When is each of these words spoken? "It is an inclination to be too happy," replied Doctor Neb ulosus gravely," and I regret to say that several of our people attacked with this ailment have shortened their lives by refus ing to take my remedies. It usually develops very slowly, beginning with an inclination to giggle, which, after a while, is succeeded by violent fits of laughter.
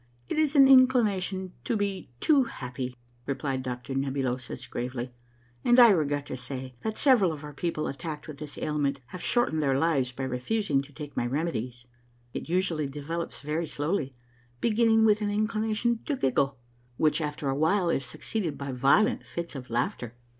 "It 0.31 0.39
is 0.39 0.55
an 0.55 0.67
inclination 0.67 1.53
to 1.63 1.77
be 1.77 2.09
too 2.19 2.45
happy," 2.45 2.95
replied 3.27 3.61
Doctor 3.61 3.93
Neb 3.93 4.15
ulosus 4.15 4.67
gravely," 4.67 5.11
and 5.63 5.79
I 5.79 5.89
regret 5.91 6.25
to 6.25 6.37
say 6.37 6.73
that 6.83 6.97
several 6.97 7.31
of 7.31 7.43
our 7.43 7.53
people 7.53 7.85
attacked 7.87 8.27
with 8.27 8.39
this 8.39 8.57
ailment 8.57 8.99
have 9.09 9.21
shortened 9.21 9.61
their 9.61 9.77
lives 9.77 10.11
by 10.11 10.23
refus 10.27 10.71
ing 10.71 10.81
to 10.81 10.91
take 10.91 11.15
my 11.15 11.27
remedies. 11.27 11.85
It 12.33 12.49
usually 12.49 12.87
develops 12.87 13.41
very 13.41 13.67
slowly, 13.67 14.15
beginning 14.59 15.05
with 15.05 15.21
an 15.21 15.29
inclination 15.29 15.99
to 16.05 16.15
giggle, 16.15 16.57
which, 16.97 17.21
after 17.21 17.47
a 17.49 17.55
while, 17.55 17.91
is 17.91 18.03
succeeded 18.03 18.57
by 18.57 18.71
violent 18.71 19.23
fits 19.23 19.53
of 19.53 19.69
laughter. 19.69 20.15